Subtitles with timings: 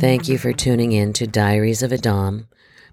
[0.00, 2.46] Thank you for tuning in to Diaries of a Dom,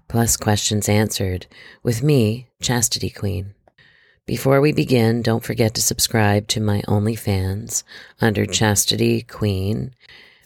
[0.08, 1.46] plus questions answered,
[1.82, 3.54] with me, Chastity Queen.
[4.26, 7.82] Before we begin, don't forget to subscribe to my OnlyFans
[8.20, 9.94] under Chastity Queen,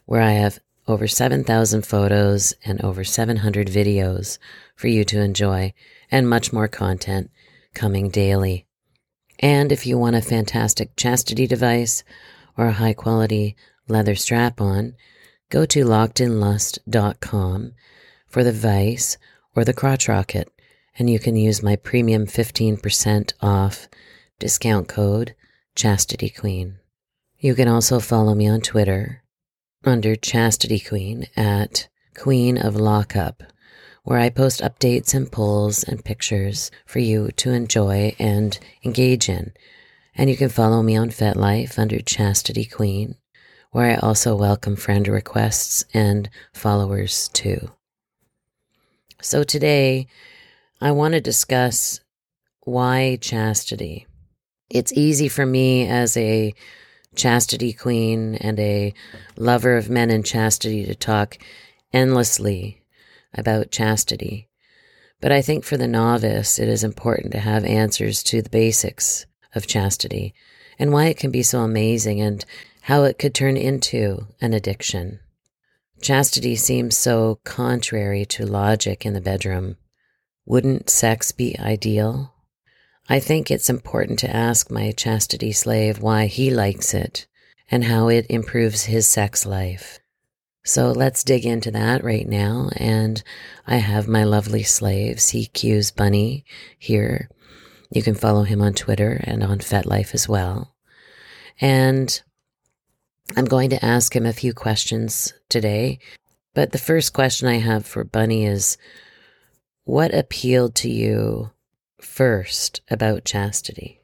[0.05, 4.39] where I have over 7,000 photos and over 700 videos
[4.77, 5.75] for you to enjoy,
[6.13, 7.29] and much more content
[7.75, 8.67] coming daily.
[9.41, 12.05] And if you want a fantastic chastity device
[12.57, 13.57] or a high quality
[13.89, 14.95] leather strap on,
[15.51, 17.73] go to lockedinlust.com
[18.27, 19.17] for the vice
[19.55, 20.53] or the crotch rocket,
[20.99, 23.89] and you can use my premium 15% off
[24.39, 25.35] discount code
[25.75, 26.79] Chastity Queen.
[27.39, 29.23] You can also follow me on Twitter
[29.85, 33.43] under Chastity Queen at Queen of Lockup,
[34.05, 39.53] where I post updates and polls and pictures for you to enjoy and engage in.
[40.19, 43.17] And you can follow me on FetLife under Chastity Queen,
[43.71, 47.71] where I also welcome friend requests and followers too.
[49.21, 50.07] So today,
[50.81, 52.01] I want to discuss
[52.61, 54.07] why chastity.
[54.71, 56.55] It's easy for me as a
[57.15, 58.95] chastity queen and a
[59.37, 61.37] lover of men and chastity to talk
[61.93, 62.83] endlessly
[63.35, 64.49] about chastity.
[65.21, 69.27] But I think for the novice, it is important to have answers to the basics
[69.57, 70.35] of chastity
[70.79, 72.45] and why it can be so amazing and
[72.83, 75.19] how it could turn into an addiction.
[76.01, 79.77] Chastity seems so contrary to logic in the bedroom.
[80.45, 82.35] Wouldn't sex be ideal?
[83.09, 87.27] I think it's important to ask my chastity slave why he likes it
[87.71, 89.99] and how it improves his sex life.
[90.65, 92.71] So let's dig into that right now.
[92.77, 93.23] And
[93.67, 96.45] I have my lovely slave, CQ's Bunny,
[96.79, 97.31] here.
[97.91, 100.75] You can follow him on Twitter and on FetLife as well.
[101.61, 102.21] And
[103.37, 105.99] I'm going to ask him a few questions today.
[106.55, 108.79] But the first question I have for Bunny is
[109.85, 111.51] what appealed to you
[112.01, 114.01] first about chastity?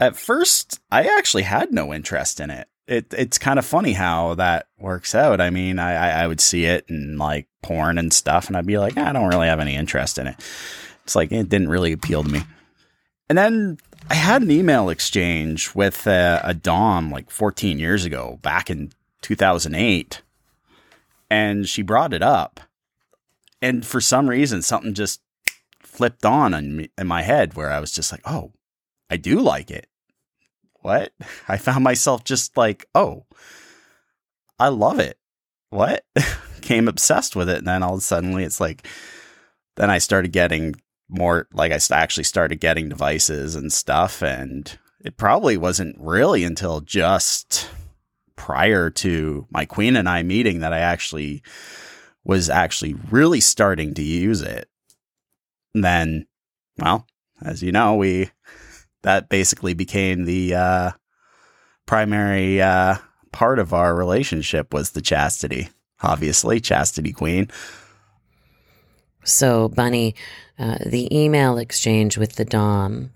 [0.00, 2.68] At first, I actually had no interest in it.
[2.88, 5.40] It it's kind of funny how that works out.
[5.40, 8.78] I mean, I, I would see it in like porn and stuff, and I'd be
[8.78, 10.36] like, ah, I don't really have any interest in it.
[11.04, 12.42] It's like it didn't really appeal to me.
[13.32, 13.78] And then
[14.10, 18.92] I had an email exchange with a, a Dom like 14 years ago, back in
[19.22, 20.20] 2008,
[21.30, 22.60] and she brought it up.
[23.62, 25.22] And for some reason, something just
[25.80, 28.52] flipped on in, me, in my head where I was just like, oh,
[29.08, 29.86] I do like it.
[30.82, 31.14] What?
[31.48, 33.24] I found myself just like, oh,
[34.58, 35.18] I love it.
[35.70, 36.04] What?
[36.60, 37.56] Came obsessed with it.
[37.56, 38.86] And then all of a sudden, it's like,
[39.76, 40.74] then I started getting
[41.12, 44.22] more, like, I actually started getting devices and stuff.
[44.22, 47.68] And it probably wasn't really until just
[48.36, 51.42] prior to my queen and I meeting that I actually
[52.24, 54.68] was actually really starting to use it
[55.74, 56.26] then,
[56.78, 57.06] well,
[57.44, 58.30] as you know, we
[59.02, 60.90] that basically became the uh,
[61.86, 62.96] primary uh,
[63.32, 65.70] part of our relationship was the chastity.
[66.02, 67.48] Obviously, chastity queen.
[69.24, 70.14] So, Bunny,
[70.58, 73.10] uh, the email exchange with the Dom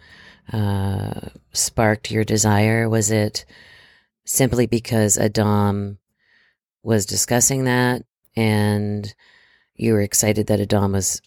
[0.52, 1.20] uh,
[1.52, 2.88] sparked your desire.
[2.88, 3.44] Was it
[4.24, 5.98] simply because a Dom
[6.82, 8.04] was discussing that
[8.36, 9.12] and
[9.74, 11.20] you were excited that a Dom was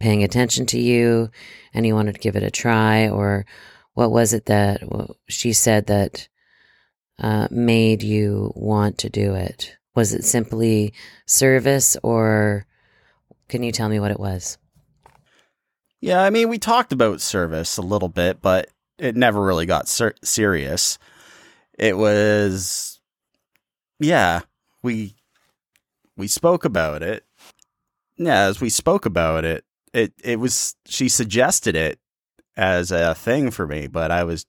[0.00, 1.30] paying attention to you
[1.74, 3.08] and you wanted to give it a try?
[3.08, 3.44] Or
[3.92, 4.82] what was it that
[5.28, 6.28] she said that
[7.18, 9.76] uh, made you want to do it?
[9.94, 10.94] Was it simply
[11.26, 12.66] service or
[13.52, 14.56] can you tell me what it was?
[16.00, 19.88] Yeah, I mean, we talked about service a little bit, but it never really got
[19.88, 20.98] ser- serious.
[21.78, 22.98] It was,
[24.00, 24.40] yeah,
[24.82, 25.14] we
[26.16, 27.26] we spoke about it.
[28.16, 31.98] Yeah, as we spoke about it, it it was she suggested it
[32.56, 34.46] as a thing for me, but I was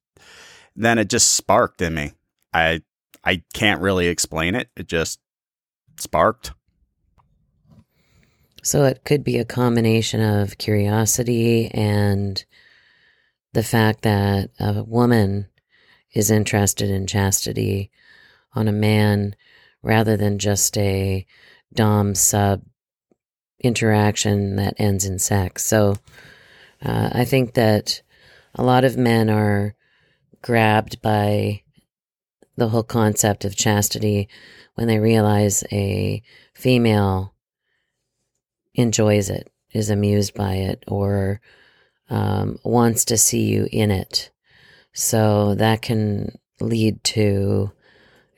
[0.78, 2.14] then it just sparked in me.
[2.54, 2.84] I
[3.26, 4.70] I can't really explain it.
[4.78, 5.20] It just
[6.00, 6.54] sparked.
[8.64, 12.44] So it could be a combination of curiosity and
[13.52, 15.50] the fact that a woman
[16.14, 17.92] is interested in chastity
[18.54, 19.36] on a man
[19.82, 21.26] rather than just a
[21.74, 22.62] dom sub
[23.60, 25.66] interaction that ends in sex.
[25.66, 25.98] So
[26.82, 28.02] uh, I think that
[28.56, 29.76] a lot of men are
[30.42, 31.64] grabbed by
[32.56, 34.30] the whole concept of chastity
[34.76, 36.24] when they realize a
[36.54, 37.33] female
[38.74, 41.42] enjoys it, is amused by it, or
[42.10, 44.32] um, wants to see you in it.
[44.94, 47.72] So that can lead to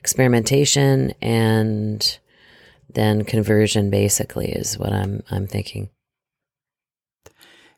[0.00, 2.18] experimentation and
[2.88, 5.90] then conversion basically is what I'm I'm thinking.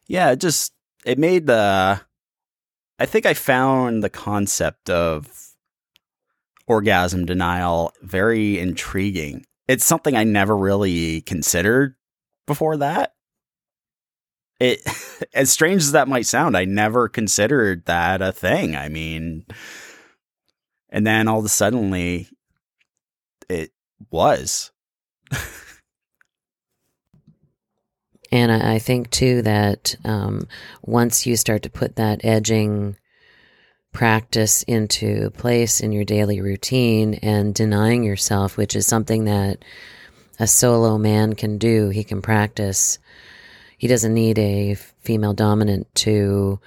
[0.07, 0.73] Yeah, it just
[1.05, 2.01] it made the
[2.99, 5.27] I think I found the concept of
[6.67, 9.45] orgasm denial very intriguing.
[9.67, 11.95] It's something I never really considered
[12.49, 13.15] before that.
[14.59, 14.81] It
[15.35, 18.75] as strange as that might sound, I never considered that a thing.
[18.75, 19.47] I mean,
[20.91, 22.29] and then all of a suddenly
[23.49, 23.71] it
[24.11, 24.73] was.
[28.33, 30.49] and I, think too that um,
[30.83, 32.97] once you start to put that edging
[33.93, 39.65] practice into place in your daily routine and denying yourself, which is something that
[40.39, 42.99] a solo man can do, he can practice.
[43.77, 46.61] He doesn't need a female dominant to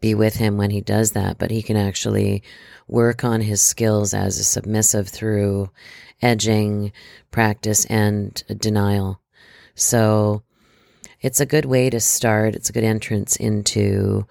[0.00, 2.42] be with him when he does that, but he can actually
[2.86, 5.70] work on his skills as a submissive through
[6.22, 6.92] edging,
[7.30, 9.20] practice, and denial.
[9.74, 10.42] So
[11.20, 12.54] it's a good way to start.
[12.54, 14.26] It's a good entrance into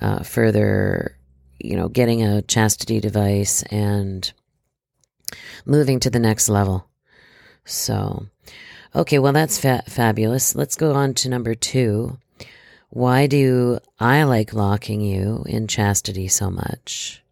[0.00, 1.16] uh, further,
[1.58, 4.30] you know, getting a chastity device and
[5.64, 6.88] moving to the next level.
[7.64, 8.26] So,
[8.94, 10.54] okay, well, that's fa- fabulous.
[10.54, 12.18] Let's go on to number two.
[12.90, 17.22] Why do I like locking you in chastity so much?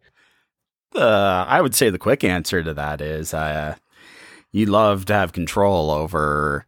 [0.95, 3.75] Uh, I would say the quick answer to that is uh,
[4.51, 6.65] you love to have control over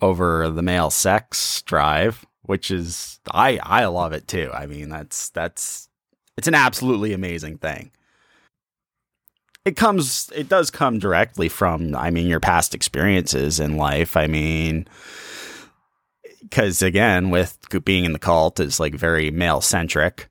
[0.00, 4.50] over the male sex drive, which is I I love it too.
[4.52, 5.88] I mean, that's that's
[6.36, 7.90] it's an absolutely amazing thing.
[9.64, 14.16] It comes it does come directly from I mean your past experiences in life.
[14.16, 14.88] I mean,
[16.50, 20.28] cuz again, with being in the cult is like very male centric.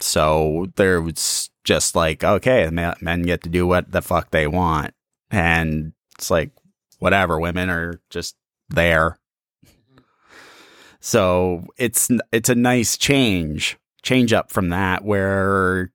[0.00, 4.92] So there was just like, okay, men get to do what the fuck they want.
[5.30, 6.50] And it's like,
[6.98, 8.36] whatever, women are just
[8.68, 9.18] there.
[11.00, 15.92] So it's it's a nice change, change up from that where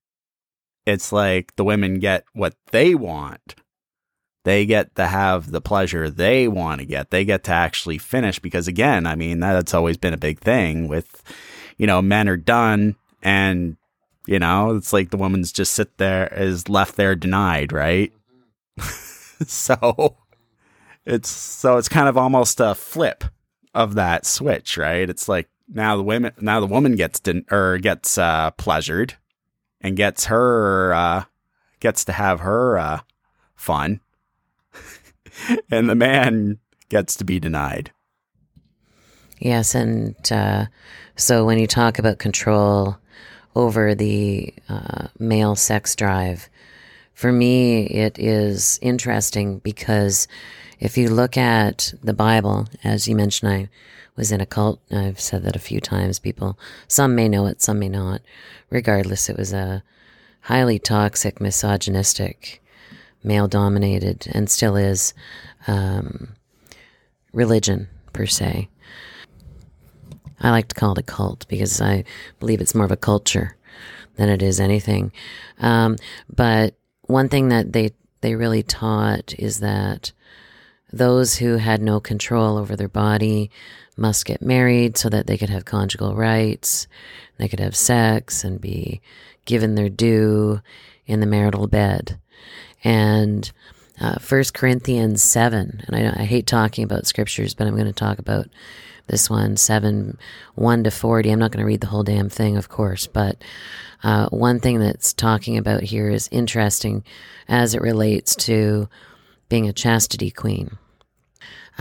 [0.85, 3.55] it's like the women get what they want.
[4.43, 7.11] They get to have the pleasure they want to get.
[7.11, 10.87] They get to actually finish because again, I mean, that's always been a big thing
[10.87, 11.21] with
[11.77, 13.77] you know, men are done and
[14.27, 18.13] you know, it's like the woman's just sit there is left there denied, right?
[18.77, 20.17] so
[21.05, 23.23] it's so it's kind of almost a flip
[23.73, 25.09] of that switch, right?
[25.09, 29.15] It's like now the women now the woman gets to, or gets uh, pleasured
[29.81, 31.23] and gets her uh,
[31.79, 32.99] gets to have her uh,
[33.55, 33.99] fun,
[35.71, 37.91] and the man gets to be denied.
[39.39, 40.65] Yes, and uh,
[41.15, 42.97] so when you talk about control
[43.55, 46.47] over the uh, male sex drive,
[47.13, 50.27] for me it is interesting because
[50.79, 53.69] if you look at the Bible, as you mentioned, I
[54.21, 54.79] was in a cult.
[54.91, 56.19] I've said that a few times.
[56.19, 56.57] People,
[56.87, 58.21] some may know it, some may not.
[58.69, 59.81] Regardless, it was a
[60.41, 62.61] highly toxic, misogynistic,
[63.23, 65.15] male dominated, and still is
[65.65, 66.35] um,
[67.33, 68.69] religion per se.
[70.39, 72.03] I like to call it a cult because I
[72.39, 73.57] believe it's more of a culture
[74.17, 75.11] than it is anything.
[75.57, 75.97] Um,
[76.29, 76.75] but
[77.07, 80.11] one thing that they they really taught is that
[80.93, 83.49] those who had no control over their body
[83.97, 86.87] must get married so that they could have conjugal rights,
[87.37, 89.01] they could have sex and be
[89.45, 90.61] given their due
[91.05, 92.19] in the marital bed.
[92.83, 93.51] And
[93.99, 97.93] uh, 1 Corinthians 7, and I, I hate talking about scriptures, but I'm going to
[97.93, 98.47] talk about
[99.07, 100.17] this one 7
[100.55, 101.29] 1 to 40.
[101.29, 103.43] I'm not going to read the whole damn thing, of course, but
[104.03, 107.03] uh, one thing that's talking about here is interesting
[107.47, 108.87] as it relates to
[109.49, 110.77] being a chastity queen.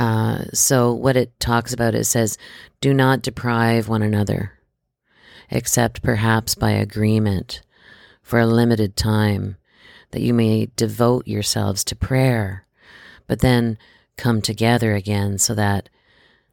[0.00, 2.38] Uh, so, what it talks about, it says,
[2.80, 4.54] do not deprive one another,
[5.50, 7.60] except perhaps by agreement
[8.22, 9.58] for a limited time,
[10.12, 12.64] that you may devote yourselves to prayer,
[13.26, 13.76] but then
[14.16, 15.90] come together again so that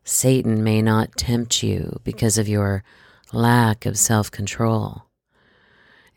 [0.04, 2.84] Satan may not tempt you because of your
[3.32, 5.04] lack of self control.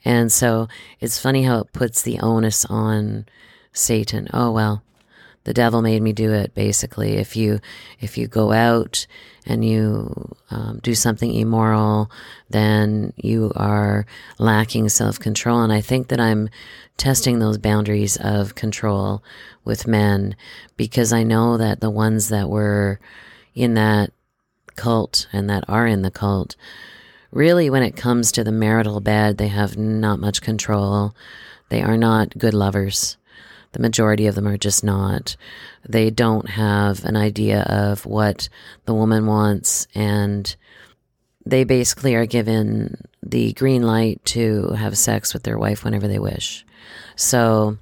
[0.04, 0.66] And so
[0.98, 3.26] it's funny how it puts the onus on
[3.72, 4.26] Satan.
[4.34, 4.82] Oh, well,
[5.44, 6.54] the devil made me do it.
[6.54, 7.60] Basically if you
[8.00, 9.06] if you go out
[9.46, 12.10] and you um, do something immoral
[12.50, 14.06] then you are
[14.38, 15.62] lacking self-control.
[15.62, 16.48] And i think that i'm
[16.96, 19.22] testing those boundaries of control
[19.64, 20.36] with men
[20.76, 23.00] because i know that the ones that were
[23.54, 24.12] in that
[24.76, 26.56] cult and that are in the cult
[27.30, 31.14] really when it comes to the marital bed they have not much control.
[31.68, 33.16] They are not good lovers
[33.72, 35.36] The majority of them are just not.
[35.88, 38.48] They don't have an idea of what
[38.84, 40.54] the woman wants, and
[41.46, 46.18] they basically are given the green light to have sex with their wife whenever they
[46.18, 46.64] wish.
[47.16, 47.78] So,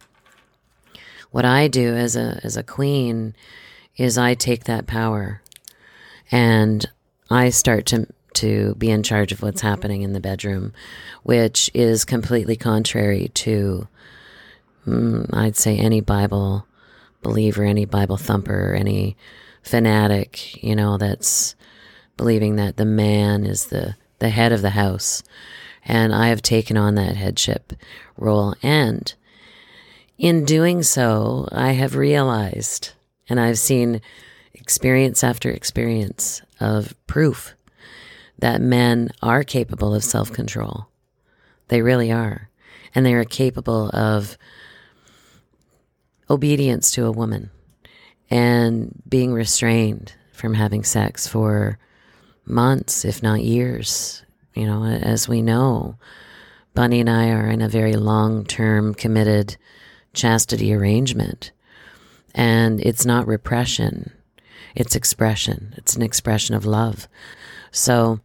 [1.30, 3.35] what I do as a as a queen
[3.97, 5.42] is I take that power
[6.30, 6.88] and
[7.30, 10.73] I start to to be in charge of what's happening in the bedroom,
[11.23, 13.88] which is completely contrary to,
[14.88, 16.66] mm, I'd say, any Bible
[17.23, 19.16] believer, any Bible thumper, any
[19.62, 21.54] fanatic, you know, that's
[22.16, 25.23] believing that the man is the, the head of the house.
[25.85, 27.73] And I have taken on that headship
[28.16, 28.54] role.
[28.62, 29.12] And
[30.18, 32.90] in doing so, I have realized,
[33.28, 34.00] and I've seen
[34.52, 37.54] experience after experience of proof
[38.38, 40.88] that men are capable of self control.
[41.68, 42.49] They really are.
[42.95, 44.37] And they are capable of
[46.30, 47.50] obedience to a woman
[48.30, 51.78] and being restrained from having sex for
[52.44, 54.23] months, if not years.
[54.54, 55.97] You know, as we know,
[56.75, 59.56] Bunny and I are in a very long term committed
[60.12, 61.52] chastity arrangement.
[62.35, 64.12] And it's not repression,
[64.75, 65.75] it's expression.
[65.76, 67.08] It's an expression of love.
[67.70, 68.20] So,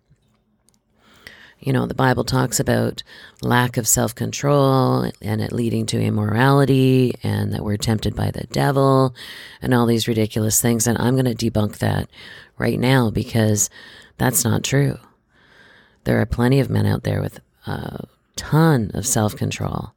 [1.64, 3.04] you know, the Bible talks about
[3.42, 8.46] lack of self control and it leading to immorality and that we're tempted by the
[8.48, 9.16] devil
[9.62, 10.88] and all these ridiculous things.
[10.88, 12.10] And I'm going to debunk that
[12.58, 13.70] right now because
[14.18, 14.98] that's not true.
[16.04, 19.94] There are plenty of men out there with a ton of self control.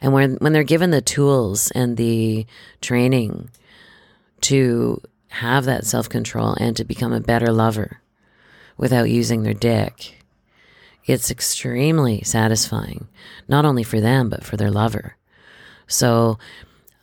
[0.00, 2.46] And when, when they're given the tools and the
[2.80, 3.50] training
[4.42, 8.00] to have that self control and to become a better lover
[8.76, 10.21] without using their dick,
[11.04, 13.08] it's extremely satisfying,
[13.48, 15.16] not only for them, but for their lover.
[15.86, 16.38] So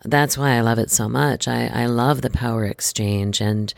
[0.04, 1.48] that's why I love it so much.
[1.48, 3.74] I, I love the power exchange and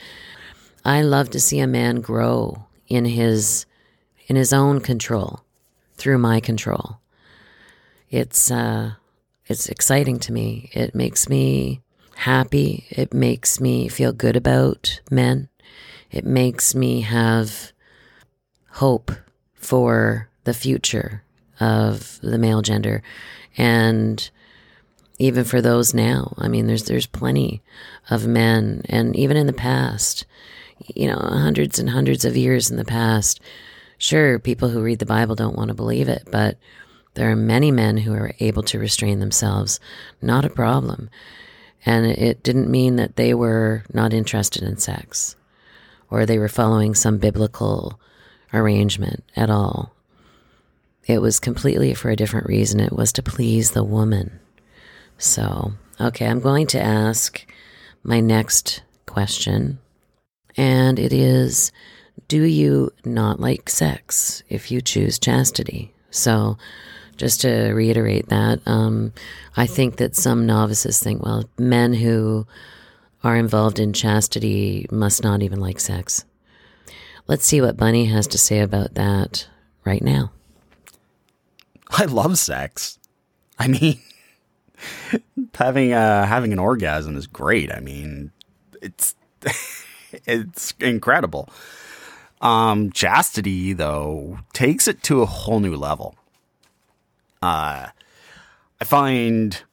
[0.86, 3.66] I love to see a man grow in his
[4.28, 5.42] in his own control
[5.96, 7.00] through my control.
[8.10, 8.94] It's uh
[9.48, 10.70] it's exciting to me.
[10.74, 11.82] It makes me
[12.16, 12.86] happy.
[12.90, 15.50] It makes me feel good about men.
[16.12, 17.72] It makes me have
[18.70, 19.12] hope
[19.62, 21.24] for the future
[21.60, 23.03] of the male gender.
[23.58, 24.30] And
[25.20, 27.62] even for those now i mean there's there's plenty
[28.10, 28.82] of men.
[28.89, 30.25] And even in the past
[30.96, 33.39] you know hundreds and hundreds of years in the past
[34.00, 36.58] sure people who read the bible don't want to believe it but
[37.13, 39.80] there are many men who are able to restrain themselves.
[40.22, 41.10] Not a problem.
[41.86, 45.36] And it didn't mean that they were not interested in sex
[46.10, 48.00] or they were following some biblical
[48.53, 49.93] arrangement at all.
[51.05, 52.79] It was completely for a different reason.
[52.79, 54.39] It was to please the woman.
[55.17, 57.46] So, okay, I'm going to ask
[58.03, 59.79] my next question.
[60.58, 61.72] And it is
[62.27, 65.93] Do you not like sex if you choose chastity?
[66.12, 66.58] So,
[67.17, 69.13] just to reiterate that, um,
[69.55, 72.48] I think that some novices think, well, men who
[73.24, 76.25] are involved in chastity must not even like sex.
[77.32, 79.48] Let's see what Bunny has to say about that
[79.86, 80.34] right now.
[81.90, 83.00] I love sex.
[83.58, 84.02] I mean,
[85.56, 87.72] having uh, having an orgasm is great.
[87.72, 88.34] I mean,
[88.82, 89.16] it's
[90.26, 91.48] it's incredible.
[92.42, 96.16] Um, chastity though takes it to a whole new level.
[97.42, 97.88] Uh,
[98.82, 99.64] I find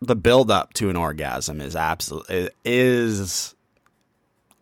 [0.00, 3.56] the build up to an orgasm is absolutely is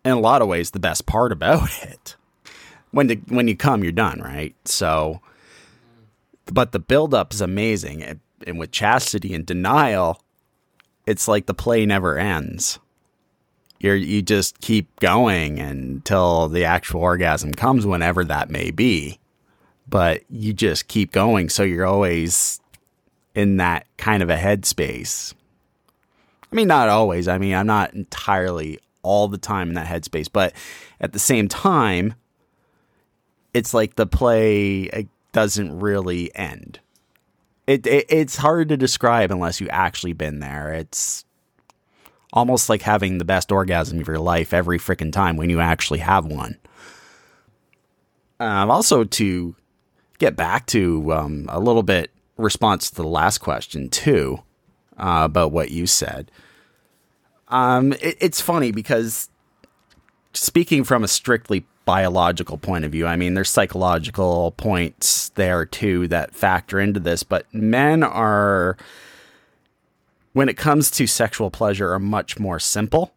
[0.03, 2.15] in a lot of ways the best part about it.
[2.91, 4.55] When when you come, you're done, right?
[4.65, 5.21] So,
[6.45, 10.21] but the build up is amazing, and, and with chastity and denial,
[11.07, 12.79] it's like the play never ends.
[13.79, 19.19] You're, you just keep going until the actual orgasm comes, whenever that may be.
[19.89, 22.61] But you just keep going, so you're always
[23.35, 25.33] in that kind of a headspace.
[26.49, 27.27] I mean, not always.
[27.27, 30.29] I mean, I'm not entirely all the time in that headspace.
[30.31, 30.53] But
[30.99, 32.15] at the same time,
[33.53, 36.79] it's like the play doesn't really end.
[37.67, 40.73] It, it it's hard to describe unless you actually been there.
[40.73, 41.25] It's
[42.33, 45.99] almost like having the best orgasm of your life every freaking time when you actually
[45.99, 46.57] have one.
[48.39, 49.55] Um, also, to
[50.17, 54.41] get back to um, a little bit response to the last question too
[54.97, 56.31] uh, about what you said.
[57.53, 59.29] Um, it, it's funny because
[60.33, 66.07] speaking from a strictly biological point of view, I mean, there's psychological points there too
[66.07, 68.75] that factor into this, but men are
[70.33, 73.13] when it comes to sexual pleasure are much more simple.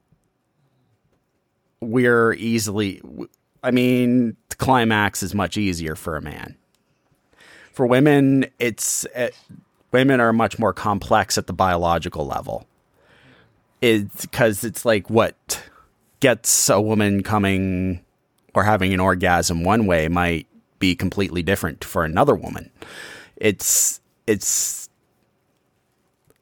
[1.81, 3.01] We're easily
[3.63, 6.57] I mean, the climax is much easier for a man.
[7.73, 9.35] For women, it's it,
[9.93, 12.67] women are much more complex at the biological level.
[13.81, 15.63] It's because it's like what
[16.21, 18.05] gets a woman coming
[18.55, 20.47] or having an orgasm one way might
[20.79, 22.71] be completely different for another woman.
[23.37, 24.89] It's it's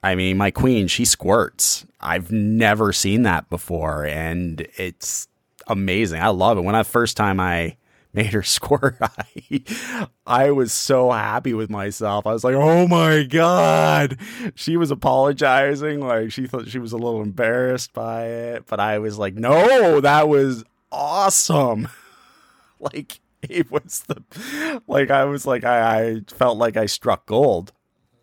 [0.02, 1.86] I mean, my queen, she squirts.
[1.98, 5.28] I've never seen that before and it's
[5.66, 6.20] amazing.
[6.20, 6.62] I love it.
[6.62, 7.76] When I first time I
[8.14, 9.62] made her squirt, I,
[10.26, 12.26] I was so happy with myself.
[12.26, 14.18] I was like, "Oh my god!"
[14.54, 18.98] She was apologizing, like she thought she was a little embarrassed by it, but I
[18.98, 21.88] was like, "No, that was awesome!"
[22.80, 27.72] like it was the, like I was like I, I felt like I struck gold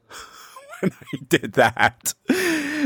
[0.79, 2.13] when I did that.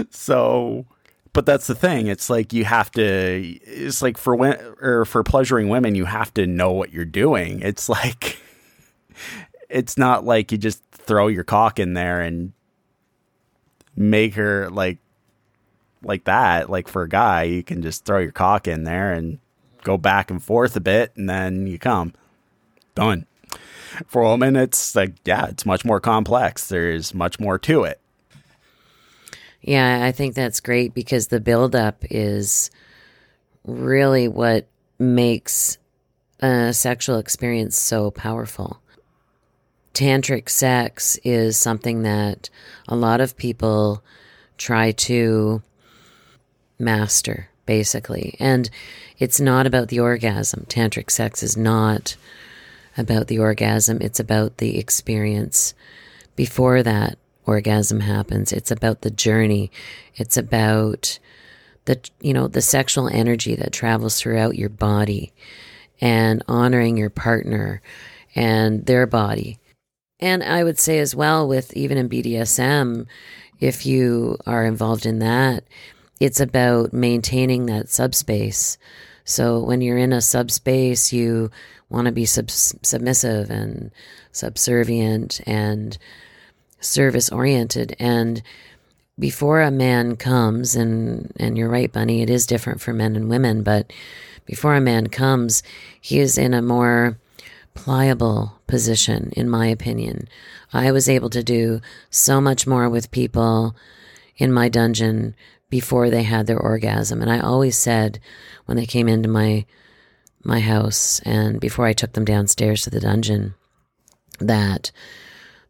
[0.10, 0.88] So
[1.36, 2.08] but that's the thing.
[2.08, 3.04] It's like you have to.
[3.04, 7.60] It's like for when or for pleasuring women, you have to know what you're doing.
[7.60, 8.40] It's like
[9.70, 12.54] it's not like you just throw your cock in there and
[13.98, 14.98] make her like
[16.02, 16.70] like that.
[16.70, 19.40] Like for a guy, you can just throw your cock in there and
[19.84, 22.14] go back and forth a bit, and then you come.
[22.96, 23.28] Done.
[24.08, 26.70] For a woman, it's like yeah, it's much more complex.
[26.70, 28.00] There's much more to it.
[29.66, 32.70] Yeah, I think that's great because the buildup is
[33.66, 34.68] really what
[35.00, 35.80] makes
[36.40, 38.80] a sexual experience so powerful.
[39.96, 42.52] Tantric sex is something that
[42.88, 44.04] a lot of people
[44.60, 45.64] try to
[46.78, 48.36] master, basically.
[48.40, 48.70] And
[49.18, 50.68] it's not about the orgasm.
[50.70, 52.18] Tantric sex is not
[52.98, 55.74] about the orgasm, it's about the experience
[56.36, 58.52] before that orgasm happens.
[58.52, 59.72] It's about the journey.
[60.16, 61.20] It's about
[61.86, 65.34] the, you know, the sexual energy that travels throughout your body
[66.02, 67.82] and honoring your partner
[68.36, 69.60] and their body.
[70.20, 73.06] And I would say as well with even in BDSM,
[73.60, 75.64] if you are involved in that,
[76.20, 78.78] it's about maintaining that subspace.
[79.26, 81.52] So when you're in a subspace, you
[81.90, 83.92] want to be sub- submissive and
[84.32, 85.98] subservient and
[86.86, 88.42] service oriented and
[89.18, 93.30] before a man comes and and you're right bunny it is different for men and
[93.30, 93.92] women but
[94.46, 95.64] before a man comes
[96.00, 97.18] he is in a more
[97.76, 100.28] pliable position in my opinion.
[100.74, 103.76] I was able to do so much more with people
[104.38, 105.36] in my dungeon
[105.70, 107.22] before they had their orgasm.
[107.22, 108.20] And i always said
[108.66, 109.66] when they came into my
[110.44, 113.56] my house and before i took them downstairs to the dungeon
[114.40, 114.92] that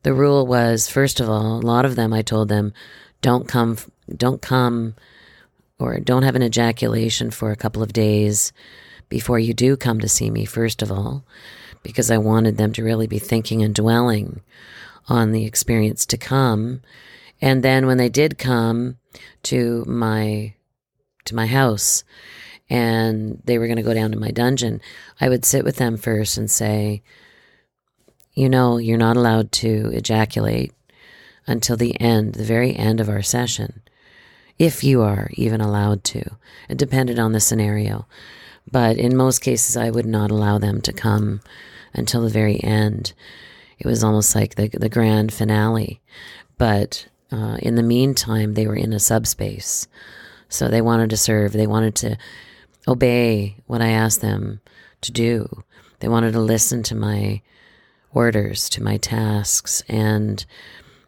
[0.05, 2.73] the rule was first of all, a lot of them I told them
[3.23, 3.75] don't come
[4.15, 4.93] don't come
[5.79, 8.53] or don't have an ejaculation for a couple of days
[9.09, 11.25] before you do come to see me first of all
[11.81, 14.41] because I wanted them to really be thinking and dwelling
[15.09, 16.81] on the experience to come.
[17.41, 18.97] And then when they did come
[19.43, 20.53] to my
[21.23, 22.03] to my house
[22.69, 24.81] and they were going to go down to my dungeon
[25.19, 27.01] I would sit with them first and say
[28.35, 30.73] you know, you're not allowed to ejaculate
[31.47, 33.81] until the end, the very end of our session,
[34.59, 36.37] if you are even allowed to.
[36.69, 38.05] It depended on the scenario.
[38.69, 41.41] But in most cases, I would not allow them to come
[41.93, 43.13] until the very end.
[43.79, 46.01] It was almost like the, the grand finale.
[46.57, 49.87] But uh, in the meantime, they were in a subspace.
[50.49, 52.17] So they wanted to serve, they wanted to
[52.87, 54.61] obey what I asked them
[55.01, 55.63] to do.
[55.99, 57.41] They wanted to listen to my
[58.15, 60.43] orders to my tasks, and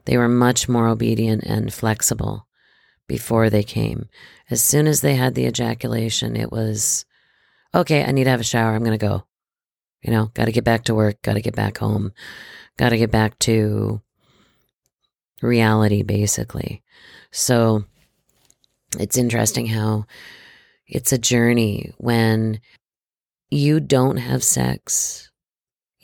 [0.06, 2.48] they were much more obedient and flexible
[3.08, 4.10] before they came.
[4.52, 7.06] As soon as they had the ejaculation, it was,
[7.74, 8.76] okay, I need to have a shower.
[8.76, 9.24] I'm going to go.
[10.04, 12.14] You know, got to get back to work, got to get back home,
[12.78, 14.02] got to get back to
[15.42, 16.84] reality, basically.
[17.32, 17.86] So
[19.00, 20.06] it's interesting how
[20.86, 22.62] it's a journey when
[23.50, 25.32] you don't have sex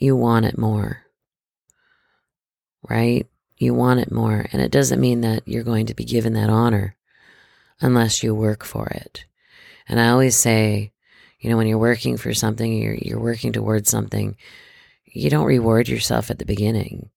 [0.04, 1.02] you want it more,
[2.88, 3.26] right?
[3.56, 4.46] You want it more.
[4.52, 6.96] And it doesn't mean that you're going to be given that honor
[7.80, 9.24] unless you work for it.
[9.88, 10.92] And I always say,
[11.40, 14.36] you know, when you're working for something, you're, you're working towards something,
[15.04, 17.10] you don't reward yourself at the beginning.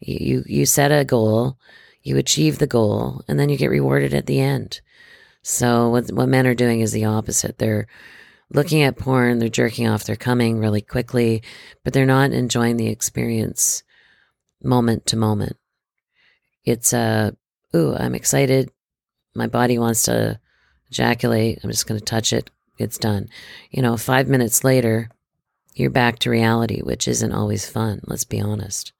[0.00, 1.58] You, you, you set a goal,
[2.02, 4.80] you achieve the goal, and then you get rewarded at the end.
[5.42, 7.58] So what, what men are doing is the opposite.
[7.58, 7.86] They're,
[8.52, 11.42] looking at porn, they're jerking off, they're coming really quickly,
[11.84, 13.82] but they're not enjoying the experience
[14.62, 15.56] moment to moment.
[16.64, 17.36] It's a,
[17.74, 18.70] ooh, I'm excited.
[19.34, 20.40] my body wants to
[20.90, 21.60] ejaculate.
[21.62, 22.50] I'm just going to touch it.
[22.78, 23.28] It's done.
[23.70, 25.10] You know, five minutes later,
[25.74, 28.00] you're back to reality, which isn't always fun.
[28.04, 28.92] Let's be honest.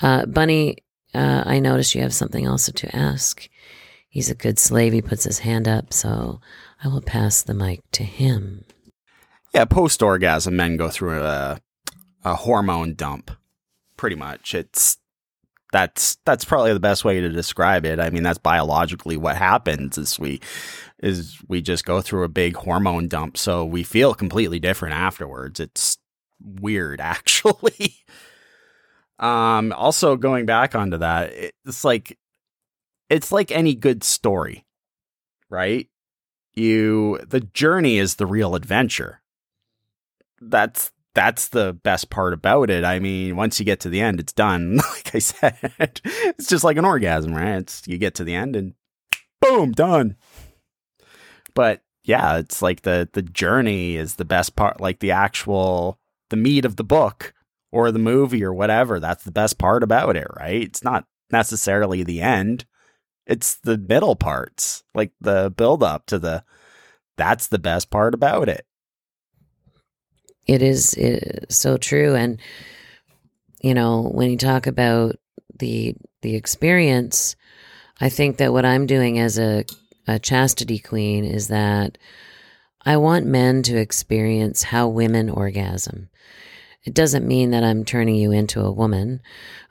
[0.00, 0.78] Uh, Bunny,
[1.14, 3.48] uh, I noticed you have something else to ask.
[4.10, 4.92] He's a good slave.
[4.92, 6.40] He puts his hand up, so
[6.82, 8.64] I will pass the mic to him.
[9.54, 11.60] Yeah, post orgasm men go through a
[12.24, 13.30] a hormone dump.
[13.96, 14.54] Pretty much.
[14.54, 14.98] It's
[15.72, 18.00] that's that's probably the best way to describe it.
[18.00, 20.40] I mean, that's biologically what happens is we
[20.98, 25.60] is we just go through a big hormone dump, so we feel completely different afterwards.
[25.60, 25.98] It's
[26.42, 27.94] weird, actually.
[29.20, 31.32] um, also going back onto that,
[31.64, 32.18] it's like
[33.10, 34.64] it's like any good story,
[35.50, 35.88] right?
[36.54, 39.20] You the journey is the real adventure.
[40.40, 42.84] That's that's the best part about it.
[42.84, 44.76] I mean, once you get to the end, it's done.
[44.94, 47.58] like I said, it's just like an orgasm, right?
[47.58, 48.74] It's you get to the end and
[49.40, 50.16] boom, done.
[51.54, 55.98] But yeah, it's like the the journey is the best part, like the actual
[56.30, 57.34] the meat of the book
[57.72, 59.00] or the movie or whatever.
[59.00, 60.62] That's the best part about it, right?
[60.62, 62.64] It's not necessarily the end.
[63.30, 66.44] It's the middle parts, like the build up to the
[67.16, 68.66] that's the best part about it
[70.50, 72.16] it is, it is so true.
[72.16, 72.40] And,
[73.60, 75.14] you know, when you talk about
[75.58, 77.36] the, the experience,
[78.00, 79.64] I think that what I'm doing as a,
[80.08, 81.98] a chastity queen is that
[82.84, 86.08] I want men to experience how women orgasm.
[86.82, 89.20] It doesn't mean that I'm turning you into a woman.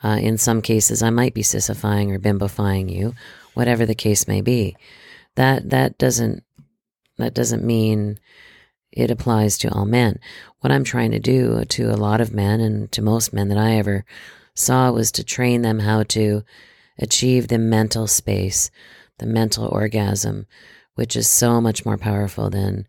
[0.01, 3.15] Uh, in some cases, I might be sissifying or bimbifying you,
[3.53, 4.75] whatever the case may be.
[5.35, 6.43] That that doesn't
[7.17, 8.19] that doesn't mean
[8.91, 10.19] it applies to all men.
[10.61, 13.57] What I'm trying to do to a lot of men and to most men that
[13.57, 14.03] I ever
[14.55, 16.43] saw was to train them how to
[16.97, 18.71] achieve the mental space,
[19.19, 20.47] the mental orgasm,
[20.95, 22.87] which is so much more powerful than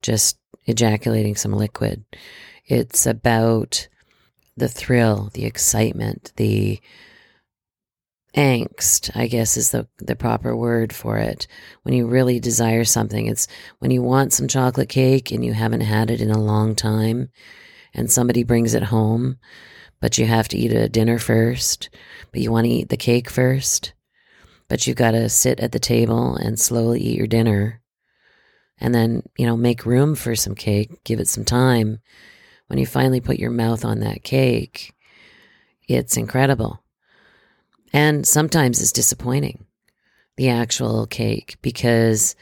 [0.00, 2.04] just ejaculating some liquid.
[2.66, 3.88] It's about
[4.56, 6.80] the thrill, the excitement, the
[8.36, 11.46] angst, I guess is the, the proper word for it.
[11.82, 13.46] When you really desire something, it's
[13.78, 17.28] when you want some chocolate cake and you haven't had it in a long time
[17.94, 19.36] and somebody brings it home,
[20.00, 21.90] but you have to eat a dinner first,
[22.30, 23.92] but you want to eat the cake first,
[24.68, 27.82] but you've got to sit at the table and slowly eat your dinner
[28.78, 32.00] and then, you know, make room for some cake, give it some time.
[32.66, 34.94] When you finally put your mouth on that cake,
[35.86, 36.82] it's incredible
[37.92, 39.66] and sometimes it's disappointing,
[40.36, 42.34] the actual cake, because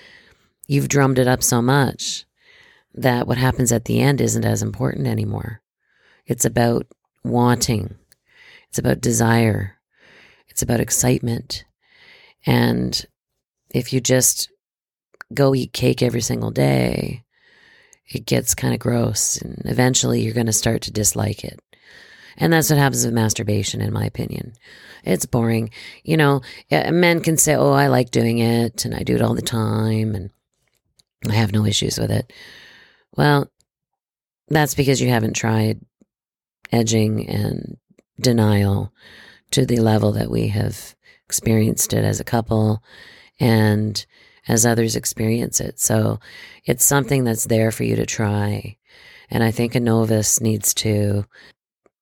[0.66, 2.24] you've drummed it up so much
[2.94, 5.60] that what happens at the end isn't as important anymore.
[6.26, 6.86] It's about
[7.24, 7.96] wanting,
[8.68, 9.78] it's about desire,
[10.48, 11.64] it's about excitement.
[12.46, 13.04] And
[13.70, 14.50] if you just
[15.32, 17.24] go eat cake every single day,
[18.06, 19.36] it gets kind of gross.
[19.40, 21.60] And eventually you're going to start to dislike it.
[22.40, 24.54] And that's what happens with masturbation, in my opinion.
[25.04, 25.70] It's boring.
[26.02, 29.22] You know, eh, men can say, oh, I like doing it and I do it
[29.22, 30.30] all the time and
[31.28, 32.32] I have no issues with it.
[33.14, 33.50] Well,
[34.48, 35.80] that's because you haven't tried
[36.72, 37.76] edging and
[38.18, 38.92] denial
[39.50, 40.94] to the level that we have
[41.26, 42.82] experienced it as a couple
[43.38, 44.04] and
[44.48, 45.78] as others experience it.
[45.78, 46.20] So
[46.64, 48.76] it's something that's there for you to try.
[49.28, 51.24] And I think a novice needs to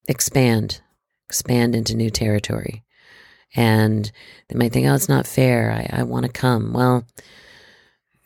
[0.09, 0.81] expand,
[1.29, 2.85] expand into new territory.
[3.55, 4.11] And
[4.49, 5.71] they might think, oh, it's not fair.
[5.71, 6.73] I, I want to come.
[6.73, 7.07] Well,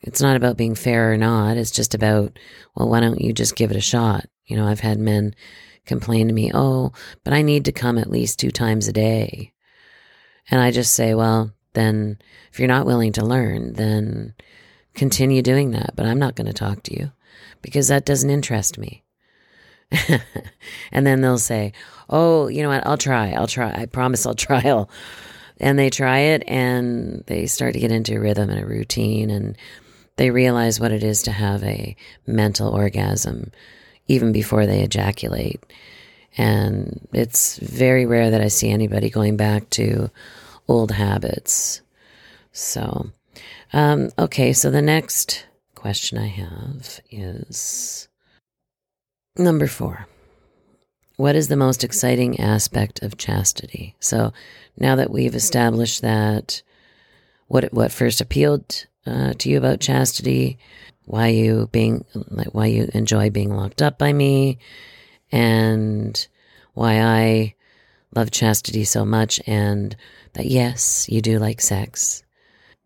[0.01, 1.57] it's not about being fair or not.
[1.57, 2.39] It's just about,
[2.75, 4.27] well, why don't you just give it a shot?
[4.47, 5.35] You know, I've had men
[5.87, 6.93] complain to me, oh,
[7.25, 9.53] but I need to come at least two times a day.
[10.51, 12.19] And I just say, well, then
[12.53, 14.35] if you're not willing to learn, then
[14.95, 15.95] continue doing that.
[15.95, 17.13] But I'm not going to talk to you
[17.63, 19.02] because that doesn't interest me.
[20.93, 21.73] and then they'll say,
[22.09, 22.87] Oh, you know what?
[22.87, 23.33] I'll try.
[23.33, 23.73] I'll try.
[23.73, 24.87] I promise I'll try.
[25.59, 29.31] And they try it and they start to get into a rhythm and a routine
[29.31, 29.57] and
[30.17, 33.51] they realize what it is to have a mental orgasm
[34.09, 35.63] even before they ejaculate.
[36.37, 40.11] And it's very rare that I see anybody going back to
[40.69, 41.83] old habits.
[42.53, 43.11] So,
[43.73, 48.09] um, okay, so the next question I have is
[49.37, 50.07] Number four.
[51.17, 53.95] What is the most exciting aspect of chastity?
[54.01, 54.33] So
[54.77, 56.63] now that we've established that,
[57.49, 60.59] what what first appealed uh, to you about chastity,
[61.05, 64.59] why you being like why you enjoy being locked up by me,
[65.31, 66.27] and
[66.75, 67.55] why I
[68.15, 69.97] love chastity so much, and
[70.35, 72.23] that yes, you do like sex.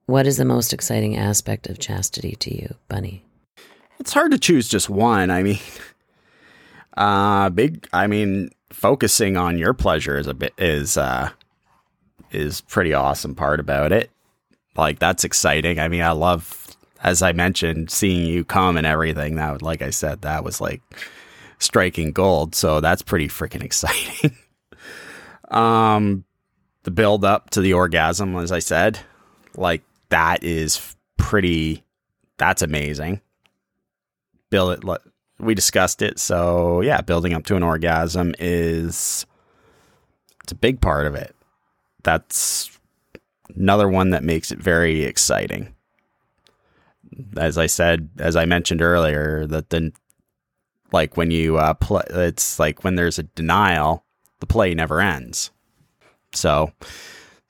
[0.06, 3.24] what is the most exciting aspect of chastity to you, Bunny?
[3.98, 5.30] It's hard to choose just one.
[5.30, 5.58] I mean,
[6.96, 7.88] uh, big.
[7.92, 11.30] I mean, focusing on your pleasure is a bit is uh
[12.30, 14.10] is pretty awesome part about it.
[14.76, 15.78] Like that's exciting.
[15.78, 19.36] I mean, I love, as I mentioned, seeing you come and everything.
[19.36, 20.82] That, like I said, that was like
[21.58, 22.54] striking gold.
[22.54, 24.36] So that's pretty freaking exciting.
[25.50, 26.24] um,
[26.82, 28.98] the build up to the orgasm, as I said,
[29.56, 31.82] like that is pretty.
[32.38, 33.22] That's amazing.
[34.50, 35.00] Build it.
[35.38, 36.18] We discussed it.
[36.18, 39.26] So yeah, building up to an orgasm is
[40.42, 41.34] it's a big part of it.
[42.02, 42.70] That's
[43.54, 45.74] another one that makes it very exciting.
[47.36, 49.92] As I said, as I mentioned earlier, that the
[50.92, 54.04] like when you uh, play, it's like when there's a denial,
[54.40, 55.50] the play never ends.
[56.32, 56.72] So,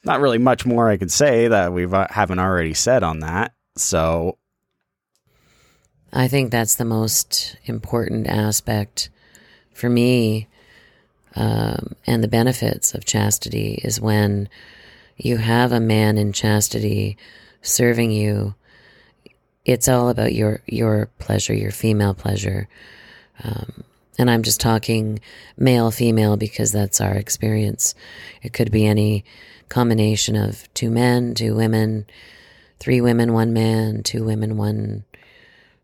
[0.04, 3.52] not really much more I can say that we uh, haven't already said on that.
[3.76, 4.38] So,
[6.16, 9.10] I think that's the most important aspect
[9.74, 10.48] for me,
[11.34, 14.48] um, and the benefits of chastity is when
[15.18, 17.18] you have a man in chastity
[17.60, 18.54] serving you.
[19.66, 22.66] It's all about your your pleasure, your female pleasure.
[23.44, 23.84] Um,
[24.18, 25.20] and I'm just talking
[25.58, 27.94] male, female, because that's our experience.
[28.42, 29.22] It could be any
[29.68, 32.06] combination of two men, two women,
[32.78, 35.04] three women, one man, two women, one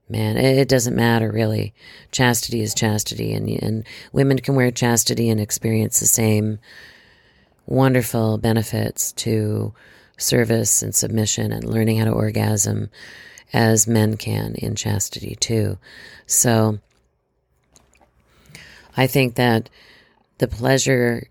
[0.09, 0.37] man.
[0.37, 1.75] It doesn't matter really.
[2.11, 6.59] Chastity is chastity, and and women can wear chastity and experience the same
[7.67, 9.73] wonderful benefits to
[10.19, 12.91] service and submission and learning how to orgasm
[13.53, 15.79] as men can in chastity too.
[16.27, 16.79] So
[18.97, 19.69] I think that
[20.39, 21.29] the pleasure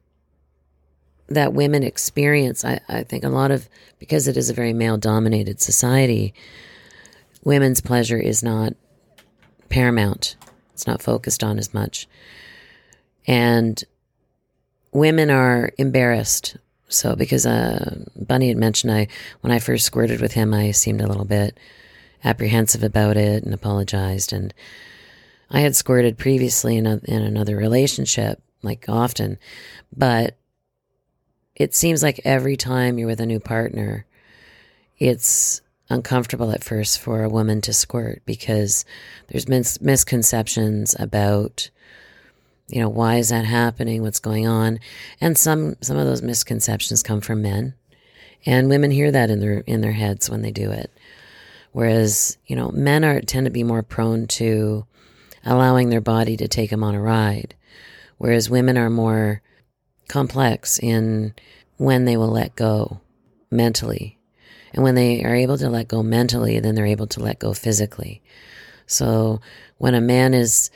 [1.28, 4.98] that women experience, I, I think a lot of, because it is a very male
[4.98, 6.34] dominated society,
[7.44, 8.74] women's pleasure is not
[9.70, 10.36] paramount.
[10.74, 12.08] It's not focused on as much.
[13.28, 13.84] And
[14.92, 16.58] women are embarrassed.
[16.88, 19.08] So, because uh, Bunny had mentioned, I
[19.42, 21.58] when I first squirted with him, I seemed a little bit
[22.24, 24.34] apprehensive about it and apologized.
[24.34, 24.54] And
[25.50, 29.38] I had squirted previously in, a, in another relationship, like often,
[29.96, 30.38] but
[31.56, 34.06] it seems like every time you're with a new partner,
[34.98, 38.86] it's uncomfortable at first for a woman to squirt because
[39.28, 41.70] there's mis- misconceptions about
[42.68, 44.02] you know why is that happening?
[44.02, 44.80] What's going on?
[45.20, 47.74] And some some of those misconceptions come from men.
[48.46, 50.90] And women hear that in their in their heads when they do it.
[51.74, 54.86] Whereas you know men are tend to be more prone to
[55.44, 57.56] allowing their body to take them on a ride.
[58.18, 59.42] Whereas women are more
[60.08, 61.34] complex in
[61.78, 63.02] when they will let go
[63.50, 64.18] mentally
[64.74, 67.54] and when they are able to let go mentally then they're able to let go
[67.54, 68.22] physically
[68.92, 69.40] so
[69.78, 70.70] when a man is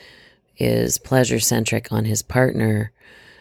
[0.58, 2.91] is pleasure centric on his partner,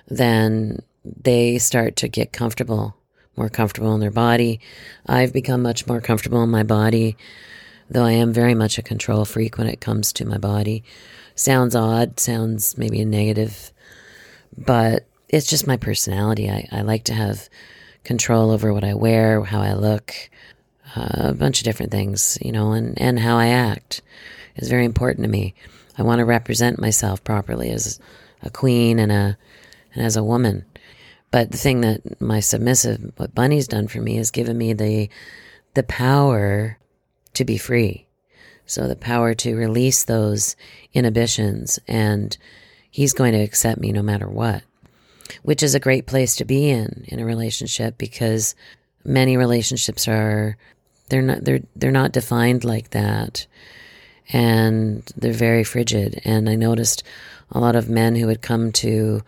[0.09, 2.97] then they start to get comfortable,
[3.37, 4.61] more comfortable in their body.
[5.07, 7.17] I've become much more comfortable in my body,
[7.88, 10.83] though I am very much a control freak when it comes to my body.
[11.37, 13.73] Sounds odd, sounds maybe a negative,
[14.57, 16.51] but it's just my personality.
[16.51, 17.49] I, I like to have
[18.05, 20.14] control over what I wear, how I look,
[20.95, 24.03] uh, a bunch of different things, you know, and, and how I act
[24.57, 25.55] is very important to me.
[25.99, 28.01] I want to represent myself properly as
[28.43, 29.37] a queen and a
[29.95, 30.64] and as a woman.
[31.31, 35.09] But the thing that my submissive, what Bunny's done for me, is given me the
[35.75, 36.79] the power
[37.35, 38.07] to be free.
[38.67, 40.57] So the power to release those
[40.93, 42.37] inhibitions, and
[42.90, 44.62] he's going to accept me no matter what,
[45.43, 48.55] which is a great place to be in in a relationship because
[49.05, 50.57] many relationships are
[51.09, 53.47] they're not they're they're not defined like that
[54.33, 56.21] and they're very frigid.
[56.25, 57.03] And I noticed
[57.51, 59.23] a lot of men who would come to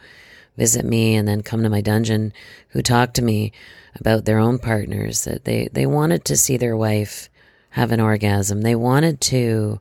[0.57, 2.33] visit me and then come to my dungeon
[2.69, 3.53] who talked to me
[4.01, 7.29] about their own partners that they, they wanted to see their wife
[7.71, 8.63] have an orgasm.
[8.63, 9.81] They wanted to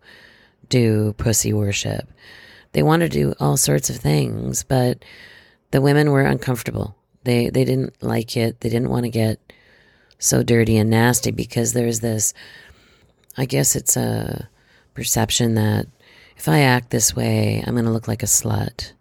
[0.67, 2.10] do pussy worship.
[2.73, 5.04] They wanted to do all sorts of things, but
[5.75, 6.95] the women were uncomfortable.
[7.25, 8.61] They they didn't like it.
[8.61, 9.41] They didn't want to get
[10.19, 12.33] so dirty and nasty because there's this
[13.35, 14.47] I guess it's a
[14.93, 15.88] perception that
[16.38, 18.93] if I act this way, I'm going to look like a slut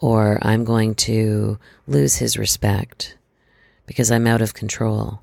[0.00, 3.18] or I'm going to lose his respect
[3.84, 5.20] because I'm out of control.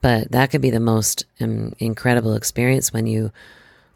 [0.00, 3.32] But that could be the most um, incredible experience when you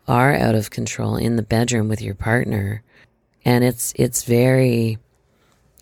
[0.08, 2.82] are out of control in the bedroom with your partner.
[3.44, 4.98] And it's, it's very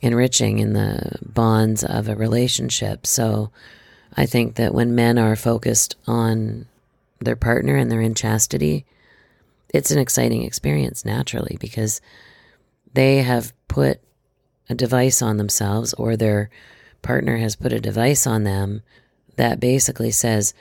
[0.03, 3.07] enriching in the bonds of a relationship.
[3.07, 3.51] So
[4.17, 6.67] I think that when men are focused on
[7.21, 8.85] their partner and they're in chastity,
[9.73, 12.01] it's an exciting experience naturally because
[12.93, 14.01] they have put
[14.69, 16.51] a device on themselves or their
[17.01, 18.83] partner has put a device on them
[19.37, 20.53] that basically says,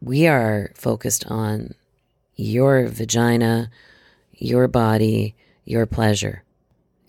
[0.00, 1.74] We are focused on
[2.36, 3.70] your vagina,
[4.32, 5.34] your body,
[5.64, 6.42] your pleasure.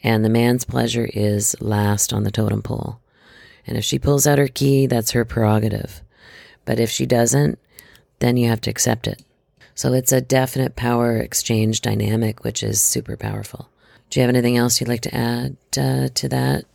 [0.06, 3.00] And the man's pleasure is last on the totem pole.
[3.66, 6.04] And if she pulls out her key, that's her prerogative.
[6.64, 7.58] But if she doesn't,
[8.20, 9.24] then you have to accept it.
[9.74, 13.68] So it's a definite power exchange dynamic, which is super powerful.
[14.12, 16.66] Do you have anything else you'd like to add uh, to that?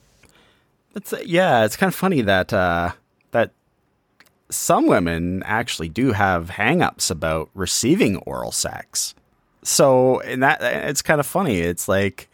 [0.97, 2.91] It's uh, yeah, it's kind of funny that uh,
[3.31, 3.53] that
[4.51, 9.15] some women actually do have hangups about receiving oral sex.
[9.63, 11.61] So, and that it's kind of funny.
[11.61, 12.29] It's like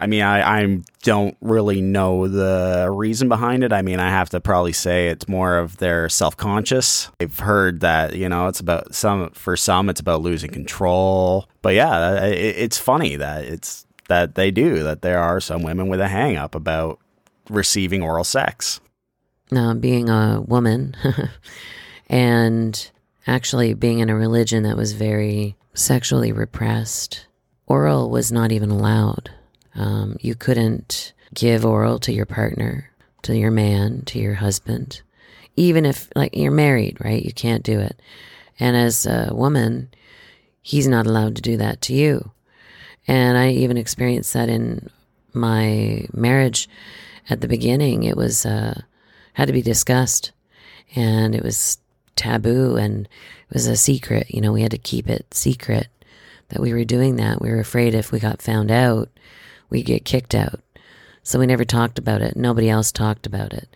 [0.00, 3.72] I mean, I, I don't really know the reason behind it.
[3.72, 7.10] I mean, I have to probably say it's more of their self conscious.
[7.20, 11.48] I've heard that you know it's about some for some it's about losing control.
[11.60, 15.88] But yeah, it, it's funny that it's that they do that there are some women
[15.88, 16.98] with a hang up about
[17.50, 18.80] receiving oral sex.
[19.50, 20.96] Now, being a woman
[22.08, 22.90] and
[23.26, 27.26] actually being in a religion that was very sexually repressed,
[27.66, 29.30] oral was not even allowed.
[29.74, 32.90] Um, you couldn't give oral to your partner,
[33.22, 35.02] to your man, to your husband,
[35.56, 37.22] even if like you're married, right?
[37.22, 38.00] You can't do it.
[38.58, 39.90] And as a woman,
[40.62, 42.30] he's not allowed to do that to you.
[43.06, 44.90] And I even experienced that in
[45.32, 46.68] my marriage
[47.28, 48.02] at the beginning.
[48.02, 48.82] It was uh,
[49.34, 50.32] had to be discussed,
[50.94, 51.78] and it was
[52.16, 54.30] taboo, and it was a secret.
[54.30, 55.88] You know, we had to keep it secret
[56.48, 57.40] that we were doing that.
[57.40, 59.08] We were afraid if we got found out,
[59.70, 60.60] we get kicked out.
[61.22, 62.36] So we never talked about it.
[62.36, 63.68] Nobody else talked about it.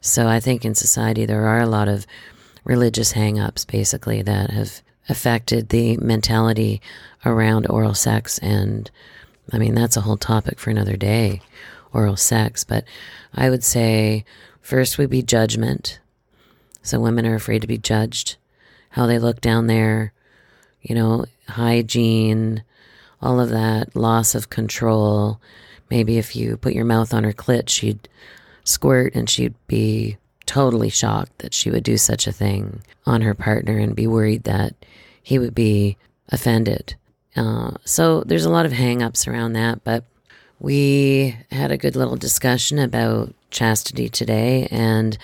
[0.00, 2.06] So I think in society there are a lot of
[2.64, 6.80] religious hangups basically that have affected the mentality
[7.26, 8.90] around oral sex and
[9.52, 11.42] I mean that's a whole topic for another day,
[11.92, 12.84] oral sex, but
[13.34, 14.24] I would say
[14.62, 16.00] first would be judgment.
[16.82, 18.36] So women are afraid to be judged,
[18.90, 20.12] how they look down there,
[20.80, 22.62] you know, hygiene,
[23.24, 25.40] all of that loss of control.
[25.90, 28.08] Maybe if you put your mouth on her clit, she'd
[28.64, 33.34] squirt and she'd be totally shocked that she would do such a thing on her
[33.34, 34.74] partner and be worried that
[35.22, 35.96] he would be
[36.28, 36.94] offended.
[37.34, 40.04] Uh, so there's a lot of hangups around that, but
[40.60, 45.18] we had a good little discussion about chastity today, and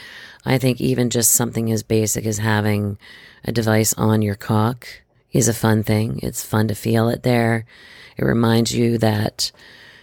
[0.44, 2.98] I think even just something as basic as having
[3.44, 4.88] a device on your cock
[5.32, 6.20] is a fun thing.
[6.22, 7.64] It's fun to feel it there.
[8.16, 9.52] It reminds you that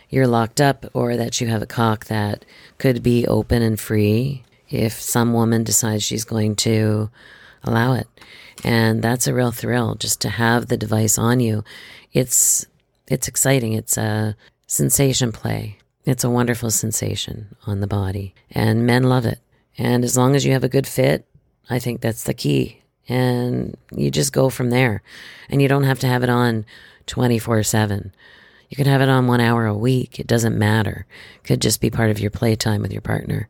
[0.09, 2.45] you're locked up or that you have a cock that
[2.77, 7.09] could be open and free if some woman decides she's going to
[7.63, 8.07] allow it.
[8.63, 11.63] And that's a real thrill just to have the device on you.
[12.13, 12.65] It's
[13.07, 13.73] it's exciting.
[13.73, 14.35] It's a
[14.65, 15.77] sensation play.
[16.03, 19.39] It's a wonderful sensation on the body and men love it.
[19.77, 21.27] And as long as you have a good fit,
[21.69, 25.01] I think that's the key and you just go from there.
[25.49, 26.65] And you don't have to have it on
[27.05, 28.13] 24 7.
[28.69, 30.19] You can have it on one hour a week.
[30.19, 31.05] It doesn't matter.
[31.37, 33.49] It could just be part of your playtime with your partner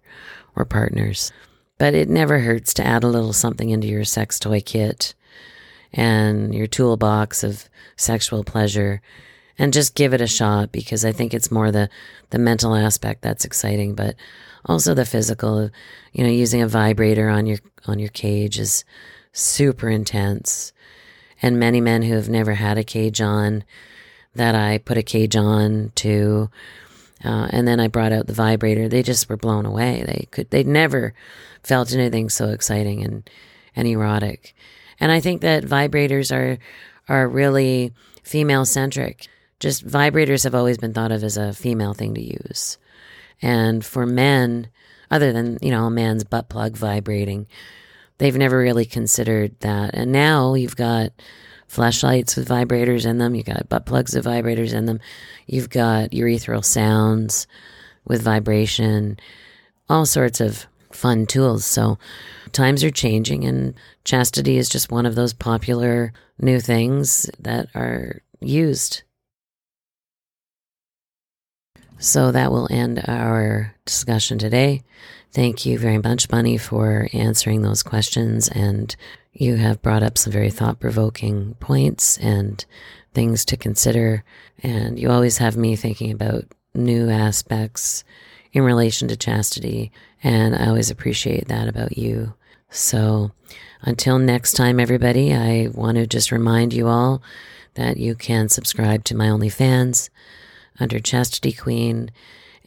[0.56, 1.32] or partners.
[1.80, 5.13] But it never hurts to add a little something into your sex toy kit
[5.93, 9.02] and your toolbox of sexual pleasure
[9.58, 11.89] and just give it a shot because I think it's more the,
[12.30, 14.15] the mental aspect that's exciting, but
[14.65, 15.70] also the physical,
[16.13, 18.86] you know, using a vibrator on your, on your cage is
[19.38, 20.73] super intense.
[21.41, 23.63] And many men who have never had a cage on
[24.36, 26.50] that I put a cage on to,
[27.23, 28.88] uh, and then I brought out the vibrator.
[28.88, 30.04] They just were blown away.
[30.06, 31.13] They could, they'd never
[31.63, 33.30] felt anything so exciting and,
[33.76, 34.56] and erotic.
[35.00, 36.58] And I think that vibrators are,
[37.08, 39.28] are really female centric.
[39.60, 42.78] Just vibrators have always been thought of as a female thing to use.
[43.41, 44.70] And for men,
[45.12, 47.47] other than, you know, a man's butt plug vibrating,
[48.18, 49.91] they've never really considered that.
[49.93, 51.11] And now you've got
[51.70, 54.99] Fleshlights with vibrators in them, you've got butt plugs with vibrators in them,
[55.45, 57.45] you've got urethral sounds
[58.05, 59.20] with vibration,
[59.89, 61.65] all sorts of fun tools.
[61.65, 61.97] So
[62.53, 63.74] times are changing, and
[64.05, 69.03] chastity is just one of those popular new things that are used.
[72.00, 74.84] So that will end our discussion today.
[75.32, 78.48] Thank you very much, Bunny, for answering those questions.
[78.50, 78.95] And
[79.34, 82.64] you have brought up some very thought provoking points and
[83.14, 84.24] things to consider.
[84.62, 88.04] And you always have me thinking about new aspects
[88.54, 89.91] in relation to chastity.
[90.24, 92.34] And I always appreciate that about you.
[92.70, 93.32] So
[93.82, 97.22] until next time, everybody, I want to just remind you all
[97.74, 100.10] that you can subscribe to my OnlyFans
[100.80, 102.11] under Chastity Queen,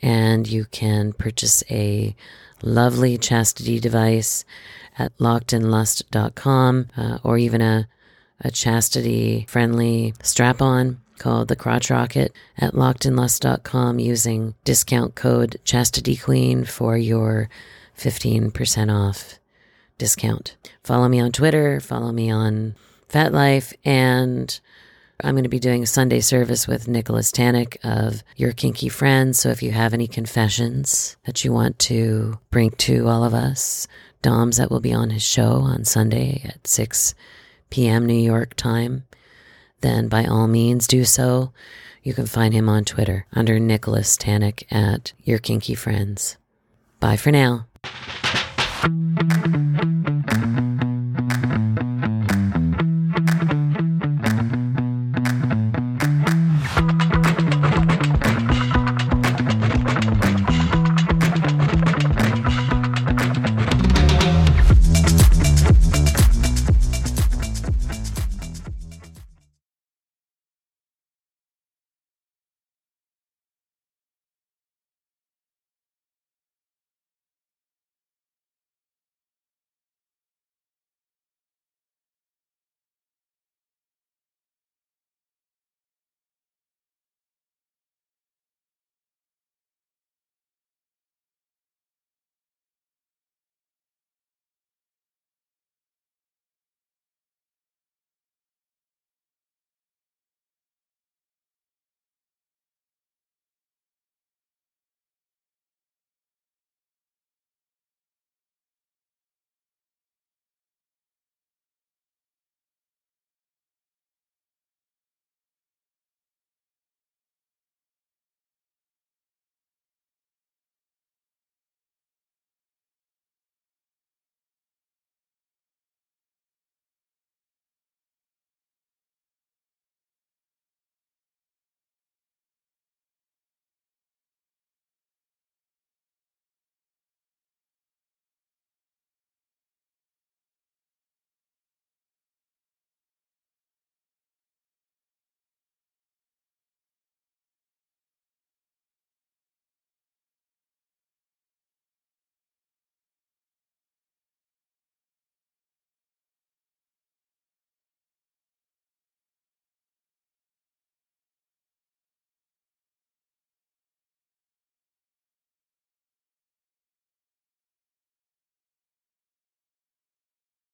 [0.02, 2.14] and you can purchase a
[2.62, 4.44] lovely chastity device
[4.98, 7.88] at lockedinlust.com uh, or even a,
[8.40, 16.16] a chastity friendly strap on called the Crotch Rocket at lockedinlust.com using discount code Chastity
[16.16, 17.48] Queen for your
[17.96, 19.38] 15% off
[19.98, 20.56] discount.
[20.82, 22.74] Follow me on Twitter, follow me on
[23.11, 24.58] FetLife, and
[25.25, 29.39] I'm going to be doing a Sunday service with Nicholas Tannick of Your Kinky Friends.
[29.39, 33.87] So if you have any confessions that you want to bring to all of us,
[34.23, 37.14] Doms that will be on his show on Sunday at 6
[37.71, 38.05] p.m.
[38.05, 39.05] New York time,
[39.81, 41.53] then by all means do so.
[42.03, 46.37] You can find him on Twitter under Nicholas Tannick at Your Kinky Friends.
[46.99, 47.66] Bye for now.